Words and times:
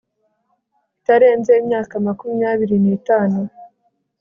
itarenze 0.97 1.51
imyaka 1.61 1.93
makumyabiri 2.05 2.75
n 2.83 2.85
itanu 2.97 3.39